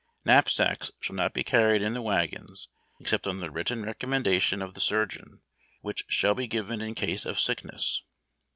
Knapsacks 0.25 0.89
shall 0.99 1.15
not 1.15 1.31
be 1.31 1.43
carried 1.43 1.83
in 1.83 1.93
the 1.93 2.01
wagons 2.01 2.69
except 2.99 3.27
on 3.27 3.39
the 3.39 3.51
written 3.51 3.83
recommendation 3.83 4.59
of 4.59 4.73
the 4.73 4.79
surgeon, 4.81 5.43
whicli 5.83 6.07
sliall 6.09 6.35
be 6.35 6.47
given 6.47 6.81
in 6.81 6.95
case 6.95 7.23
of 7.23 7.39
sickness. 7.39 8.01